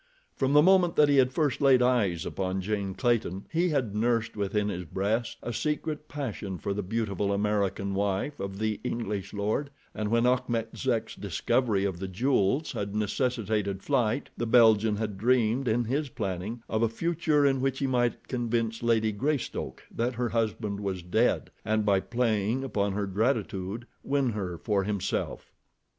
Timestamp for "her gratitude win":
22.93-24.31